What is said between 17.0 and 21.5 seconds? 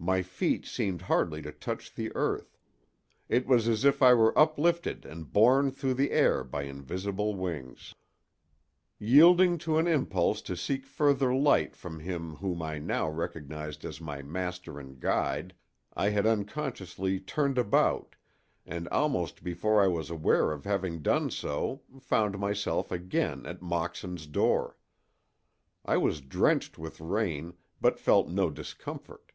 turned about, and almost before I was aware of having done